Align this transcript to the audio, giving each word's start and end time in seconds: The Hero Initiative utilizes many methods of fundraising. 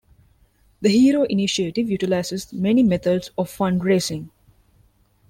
The 0.81 0.89
Hero 0.89 1.25
Initiative 1.25 1.87
utilizes 1.87 2.51
many 2.51 2.81
methods 2.81 3.29
of 3.37 3.55
fundraising. 3.55 4.31